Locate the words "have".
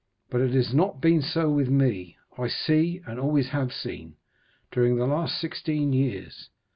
3.49-3.71